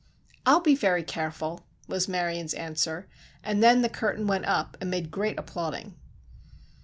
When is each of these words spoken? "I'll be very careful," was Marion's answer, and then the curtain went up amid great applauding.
"I'll 0.47 0.61
be 0.61 0.73
very 0.73 1.03
careful," 1.03 1.63
was 1.87 2.07
Marion's 2.07 2.55
answer, 2.55 3.07
and 3.43 3.61
then 3.61 3.83
the 3.83 3.87
curtain 3.89 4.25
went 4.25 4.45
up 4.45 4.75
amid 4.81 5.11
great 5.11 5.37
applauding. 5.37 5.93